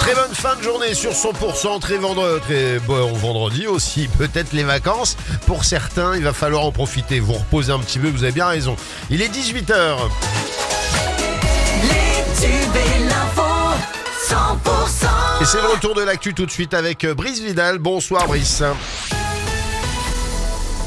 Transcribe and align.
Très 0.00 0.14
bonne 0.14 0.34
fin 0.34 0.56
de 0.56 0.62
journée 0.62 0.94
sur 0.94 1.12
100%, 1.12 1.78
très 1.78 1.98
vendredi, 1.98 2.40
très 2.40 2.78
bon 2.78 3.12
vendredi 3.12 3.66
aussi, 3.66 4.08
peut-être 4.08 4.52
les 4.54 4.62
vacances. 4.62 5.16
Pour 5.46 5.64
certains, 5.64 6.16
il 6.16 6.24
va 6.24 6.32
falloir 6.32 6.64
en 6.64 6.72
profiter, 6.72 7.20
vous 7.20 7.34
reposer 7.34 7.70
un 7.70 7.80
petit 7.80 7.98
peu, 7.98 8.08
vous 8.08 8.22
avez 8.22 8.32
bien 8.32 8.46
raison. 8.46 8.76
Il 9.10 9.20
est 9.20 9.28
18h. 9.28 9.98
Les 11.82 12.24
tubes 12.40 12.76
et 12.76 13.04
l'info, 13.04 13.42
100%. 14.26 15.42
Et 15.42 15.44
c'est 15.44 15.60
le 15.60 15.68
retour 15.68 15.94
de 15.94 16.02
l'actu 16.02 16.32
tout 16.32 16.46
de 16.46 16.50
suite 16.50 16.72
avec 16.72 17.04
Brice 17.06 17.40
Vidal. 17.40 17.78
Bonsoir 17.78 18.26
Brice. 18.26 18.62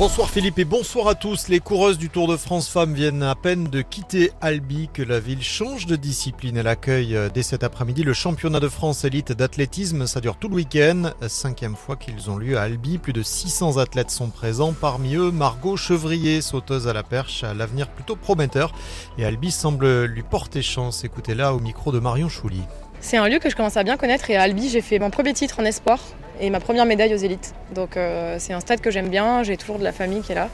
Bonsoir 0.00 0.30
Philippe 0.30 0.58
et 0.58 0.64
bonsoir 0.64 1.08
à 1.08 1.14
tous. 1.14 1.48
Les 1.48 1.60
coureuses 1.60 1.98
du 1.98 2.08
Tour 2.08 2.26
de 2.26 2.38
France 2.38 2.70
Femmes 2.70 2.94
viennent 2.94 3.22
à 3.22 3.34
peine 3.34 3.64
de 3.64 3.82
quitter 3.82 4.32
Albi, 4.40 4.88
que 4.90 5.02
la 5.02 5.20
ville 5.20 5.42
change 5.42 5.84
de 5.84 5.94
discipline. 5.94 6.56
Elle 6.56 6.68
accueille 6.68 7.14
euh, 7.14 7.28
dès 7.28 7.42
cet 7.42 7.64
après-midi 7.64 8.02
le 8.02 8.14
championnat 8.14 8.60
de 8.60 8.68
France 8.70 9.04
élite 9.04 9.32
d'athlétisme. 9.32 10.06
Ça 10.06 10.22
dure 10.22 10.38
tout 10.38 10.48
le 10.48 10.54
week-end. 10.54 11.10
Cinquième 11.28 11.76
fois 11.76 11.96
qu'ils 11.96 12.30
ont 12.30 12.38
lieu 12.38 12.56
à 12.56 12.62
Albi. 12.62 12.96
Plus 12.96 13.12
de 13.12 13.22
600 13.22 13.76
athlètes 13.76 14.10
sont 14.10 14.30
présents. 14.30 14.72
Parmi 14.72 15.16
eux, 15.16 15.30
Margot 15.30 15.76
Chevrier, 15.76 16.40
sauteuse 16.40 16.88
à 16.88 16.94
la 16.94 17.02
perche, 17.02 17.44
à 17.44 17.52
l'avenir 17.52 17.90
plutôt 17.90 18.16
prometteur. 18.16 18.72
Et 19.18 19.26
Albi 19.26 19.50
semble 19.50 20.04
lui 20.04 20.22
porter 20.22 20.62
chance. 20.62 21.04
Écoutez-la 21.04 21.52
au 21.52 21.60
micro 21.60 21.92
de 21.92 21.98
Marion 21.98 22.30
Chouli. 22.30 22.62
C'est 23.00 23.18
un 23.18 23.28
lieu 23.28 23.38
que 23.38 23.50
je 23.50 23.54
commence 23.54 23.76
à 23.76 23.82
bien 23.82 23.98
connaître 23.98 24.30
et 24.30 24.36
à 24.36 24.42
Albi, 24.44 24.70
j'ai 24.70 24.80
fait 24.80 24.98
mon 24.98 25.10
premier 25.10 25.34
titre 25.34 25.60
en 25.60 25.64
espoir 25.66 25.98
et 26.40 26.50
ma 26.50 26.60
première 26.60 26.86
médaille 26.86 27.14
aux 27.14 27.18
élites. 27.18 27.54
Donc 27.74 27.96
euh, 27.96 28.36
c'est 28.38 28.52
un 28.52 28.60
stade 28.60 28.80
que 28.80 28.90
j'aime 28.90 29.08
bien, 29.08 29.42
j'ai 29.42 29.56
toujours 29.56 29.78
de 29.78 29.84
la 29.84 29.92
famille 29.92 30.22
qui 30.22 30.32
est 30.32 30.34
là. 30.34 30.48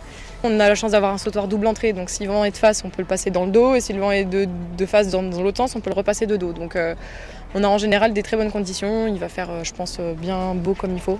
On 0.44 0.60
a 0.60 0.68
la 0.68 0.74
chance 0.74 0.92
d'avoir 0.92 1.12
un 1.12 1.18
sautoir 1.18 1.48
double 1.48 1.66
entrée, 1.66 1.92
donc 1.92 2.10
si 2.10 2.24
le 2.24 2.30
vent 2.30 2.44
est 2.44 2.50
de 2.50 2.56
face, 2.56 2.84
on 2.84 2.90
peut 2.90 3.02
le 3.02 3.08
passer 3.08 3.30
dans 3.30 3.46
le 3.46 3.50
dos 3.50 3.74
et 3.74 3.80
si 3.80 3.92
le 3.92 4.00
vent 4.00 4.10
est 4.10 4.24
de, 4.24 4.86
face 4.86 5.10
dans, 5.10 5.22
dans 5.22 5.42
l'autre 5.42 5.56
sens, 5.56 5.74
on 5.76 5.80
peut 5.80 5.90
le 5.90 5.96
repasser 5.96 6.26
de 6.26 6.36
dos. 6.36 6.52
Donc 6.52 6.76
euh, 6.76 6.94
on 7.54 7.64
a 7.64 7.68
en 7.68 7.78
général 7.78 8.12
des 8.12 8.22
très 8.22 8.36
bonnes 8.36 8.50
conditions, 8.50 9.06
il 9.06 9.18
va 9.18 9.28
faire, 9.28 9.50
euh, 9.50 9.64
je 9.64 9.72
pense, 9.72 9.98
bien 9.98 10.54
beau 10.54 10.74
comme 10.74 10.92
il 10.92 11.00
faut. 11.00 11.18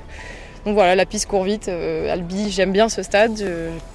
Donc 0.64 0.74
voilà, 0.74 0.96
la 0.96 1.06
piste 1.06 1.26
court 1.26 1.44
vite. 1.44 1.68
Albi, 1.68 2.50
j'aime 2.50 2.72
bien 2.72 2.88
ce 2.88 3.00
stade. 3.04 3.40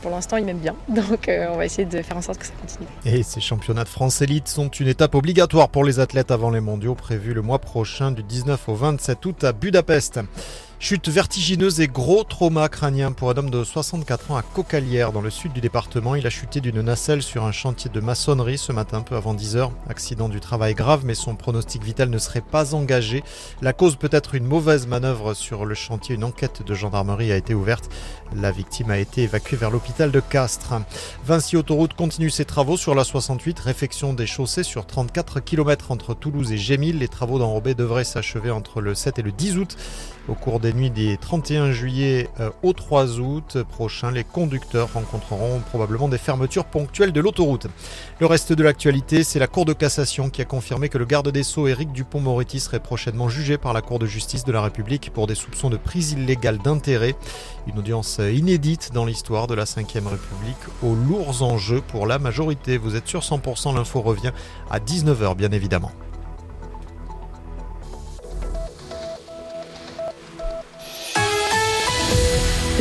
Pour 0.01 0.09
l'instant, 0.09 0.37
il 0.37 0.45
m'aime 0.45 0.59
bien. 0.59 0.73
Donc 0.87 1.27
on 1.27 1.57
va 1.57 1.65
essayer 1.65 1.83
de 1.83 2.01
faire 2.01 2.15
en 2.15 2.21
sorte 2.21 2.39
que 2.39 2.45
ça 2.45 2.53
continue. 2.61 2.87
Et 3.05 3.23
ces 3.23 3.41
championnats 3.41 3.83
de 3.83 3.89
France 3.89 4.21
élite 4.21 4.47
sont 4.47 4.69
une 4.69 4.87
étape 4.87 5.13
obligatoire 5.13 5.67
pour 5.67 5.83
les 5.83 5.99
athlètes 5.99 6.31
avant 6.31 6.49
les 6.49 6.61
mondiaux 6.61 6.95
prévus 6.95 7.33
le 7.33 7.41
mois 7.41 7.59
prochain 7.59 8.11
du 8.11 8.23
19 8.23 8.69
au 8.69 8.73
27 8.73 9.25
août 9.25 9.43
à 9.43 9.51
Budapest. 9.51 10.21
Chute 10.83 11.09
vertigineuse 11.09 11.79
et 11.79 11.87
gros 11.87 12.23
trauma 12.23 12.67
crânien 12.67 13.11
pour 13.11 13.29
un 13.29 13.37
homme 13.37 13.51
de 13.51 13.63
64 13.63 14.31
ans 14.31 14.35
à 14.35 14.41
Cocalière 14.41 15.11
dans 15.11 15.21
le 15.21 15.29
sud 15.29 15.53
du 15.53 15.61
département. 15.61 16.15
Il 16.15 16.25
a 16.25 16.31
chuté 16.31 16.59
d'une 16.59 16.81
nacelle 16.81 17.21
sur 17.21 17.45
un 17.45 17.51
chantier 17.51 17.91
de 17.91 17.99
maçonnerie 17.99 18.57
ce 18.57 18.71
matin 18.71 19.01
peu 19.01 19.15
avant 19.15 19.35
10 19.35 19.57
heures. 19.57 19.71
Accident 19.87 20.27
du 20.27 20.39
travail 20.39 20.73
grave 20.73 21.05
mais 21.05 21.13
son 21.13 21.35
pronostic 21.35 21.83
vital 21.83 22.09
ne 22.09 22.17
serait 22.17 22.41
pas 22.41 22.73
engagé. 22.73 23.23
La 23.61 23.73
cause 23.73 23.95
peut 23.95 24.09
être 24.11 24.33
une 24.33 24.45
mauvaise 24.45 24.87
manœuvre 24.87 25.35
sur 25.35 25.65
le 25.65 25.75
chantier. 25.75 26.15
Une 26.15 26.23
enquête 26.23 26.63
de 26.65 26.73
gendarmerie 26.73 27.31
a 27.31 27.37
été 27.37 27.53
ouverte. 27.53 27.87
La 28.35 28.49
victime 28.49 28.89
a 28.89 28.97
été 28.97 29.21
évacuée 29.21 29.57
vers 29.57 29.69
l'hôpital 29.69 30.09
de 30.09 30.19
Castres. 30.19 30.73
Vinci 31.23 31.57
Autoroute 31.57 31.93
continue 31.93 32.31
ses 32.31 32.45
travaux 32.45 32.75
sur 32.75 32.95
la 32.95 33.03
68, 33.03 33.59
réfection 33.59 34.13
des 34.15 34.25
chaussées 34.25 34.63
sur 34.63 34.87
34 34.87 35.41
km 35.41 35.91
entre 35.91 36.15
Toulouse 36.15 36.51
et 36.51 36.57
Gémil. 36.57 36.97
Les 36.97 37.07
travaux 37.07 37.37
d'enrobé 37.37 37.75
devraient 37.75 38.03
s'achever 38.03 38.49
entre 38.49 38.81
le 38.81 38.95
7 38.95 39.19
et 39.19 39.21
le 39.21 39.31
10 39.31 39.57
août. 39.59 39.77
Au 40.27 40.33
cours 40.33 40.59
des 40.59 40.70
nuits 40.73 40.89
des 40.89 41.17
31 41.17 41.71
juillet 41.71 42.29
euh, 42.39 42.49
au 42.63 42.73
3 42.73 43.19
août 43.19 43.57
prochain, 43.69 44.11
les 44.11 44.23
conducteurs 44.23 44.93
rencontreront 44.93 45.59
probablement 45.59 46.07
des 46.07 46.17
fermetures 46.17 46.65
ponctuelles 46.65 47.11
de 47.11 47.21
l'autoroute. 47.21 47.67
Le 48.19 48.25
reste 48.25 48.53
de 48.53 48.63
l'actualité, 48.63 49.23
c'est 49.23 49.39
la 49.39 49.47
Cour 49.47 49.65
de 49.65 49.73
cassation 49.73 50.29
qui 50.29 50.41
a 50.41 50.45
confirmé 50.45 50.89
que 50.89 50.97
le 50.97 51.05
garde 51.05 51.29
des 51.29 51.43
Sceaux 51.43 51.67
Éric 51.67 51.91
Dupont-Moretti 51.91 52.59
serait 52.59 52.79
prochainement 52.79 53.29
jugé 53.29 53.57
par 53.57 53.73
la 53.73 53.81
Cour 53.81 53.99
de 53.99 54.05
justice 54.05 54.43
de 54.43 54.51
la 54.51 54.61
République 54.61 55.11
pour 55.13 55.27
des 55.27 55.35
soupçons 55.35 55.69
de 55.69 55.77
prise 55.77 56.11
illégale 56.13 56.57
d'intérêt. 56.57 57.15
Une 57.67 57.79
audience 57.79 58.19
inédite 58.19 58.91
dans 58.93 59.05
l'histoire 59.05 59.47
de 59.47 59.55
la 59.55 59.63
Ve 59.65 60.07
République 60.07 60.57
aux 60.83 60.95
lourds 60.95 61.43
enjeux 61.43 61.81
pour 61.81 62.07
la 62.07 62.19
majorité. 62.19 62.77
Vous 62.77 62.95
êtes 62.95 63.07
sur 63.07 63.21
100%, 63.21 63.75
l'info 63.75 64.01
revient 64.01 64.31
à 64.69 64.79
19h 64.79 65.35
bien 65.35 65.51
évidemment. 65.51 65.91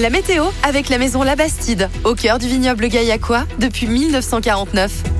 La 0.00 0.08
météo 0.08 0.46
avec 0.62 0.88
la 0.88 0.96
maison 0.96 1.22
La 1.22 1.36
Bastide, 1.36 1.90
au 2.04 2.14
cœur 2.14 2.38
du 2.38 2.48
vignoble 2.48 2.88
gaillacois 2.88 3.44
depuis 3.58 3.86
1949. 3.86 5.19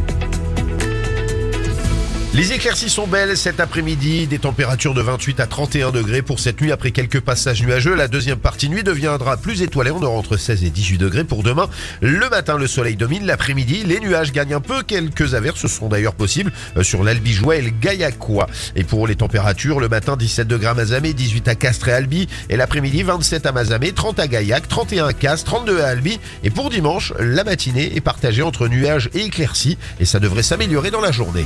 Les 2.32 2.52
éclaircies 2.52 2.88
sont 2.88 3.08
belles 3.08 3.36
cet 3.36 3.58
après-midi, 3.58 4.28
des 4.28 4.38
températures 4.38 4.94
de 4.94 5.02
28 5.02 5.40
à 5.40 5.48
31 5.48 5.90
degrés 5.90 6.22
pour 6.22 6.38
cette 6.38 6.60
nuit 6.60 6.70
après 6.70 6.92
quelques 6.92 7.18
passages 7.18 7.60
nuageux. 7.60 7.96
La 7.96 8.06
deuxième 8.06 8.38
partie 8.38 8.68
nuit 8.68 8.84
deviendra 8.84 9.36
plus 9.36 9.62
étoilée, 9.62 9.90
on 9.90 10.00
aura 10.00 10.16
entre 10.16 10.36
16 10.36 10.62
et 10.62 10.70
18 10.70 10.98
degrés 10.98 11.24
pour 11.24 11.42
demain. 11.42 11.68
Le 12.00 12.28
matin, 12.30 12.56
le 12.56 12.68
soleil 12.68 12.94
domine, 12.94 13.26
l'après-midi, 13.26 13.82
les 13.84 13.98
nuages 13.98 14.30
gagnent 14.30 14.54
un 14.54 14.60
peu, 14.60 14.84
quelques 14.84 15.34
averses 15.34 15.66
seront 15.66 15.88
d'ailleurs 15.88 16.14
possibles 16.14 16.52
euh, 16.76 16.84
sur 16.84 17.02
l'Albigeois 17.02 17.56
et 17.56 17.62
le 17.62 17.70
Gaillacois. 17.70 18.46
Et 18.76 18.84
pour 18.84 19.08
les 19.08 19.16
températures, 19.16 19.80
le 19.80 19.88
matin 19.88 20.16
17 20.16 20.46
degrés 20.46 20.68
à 20.68 20.74
Mazamet, 20.74 21.14
18 21.14 21.48
à 21.48 21.56
Castres 21.56 21.88
et 21.88 21.94
Albi, 21.94 22.28
et 22.48 22.56
l'après-midi 22.56 23.02
27 23.02 23.44
à 23.44 23.50
Mazamet, 23.50 23.90
30 23.90 24.20
à 24.20 24.28
Gaillac, 24.28 24.68
31 24.68 25.06
à 25.08 25.12
Castres, 25.12 25.50
32 25.50 25.80
à 25.80 25.88
Albi. 25.88 26.20
Et 26.44 26.50
pour 26.50 26.70
dimanche, 26.70 27.12
la 27.18 27.42
matinée 27.42 27.96
est 27.96 28.00
partagée 28.00 28.42
entre 28.42 28.68
nuages 28.68 29.10
et 29.14 29.24
éclaircies, 29.24 29.78
et 29.98 30.04
ça 30.04 30.20
devrait 30.20 30.44
s'améliorer 30.44 30.92
dans 30.92 31.00
la 31.00 31.10
journée. 31.10 31.44